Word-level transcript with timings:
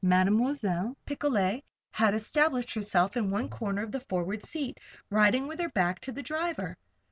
Mademoiselle 0.03 0.97
Picolet 1.05 1.63
had 1.91 2.11
established 2.15 2.73
herself 2.73 3.15
in 3.15 3.29
one 3.29 3.47
corner 3.47 3.83
of 3.83 3.91
the 3.91 3.99
forward 3.99 4.41
seat, 4.43 4.79
riding 5.11 5.47
with 5.47 5.59
her 5.59 5.69
back 5.69 5.99
to 5.99 6.11
the 6.11 6.23
driver. 6.23 6.75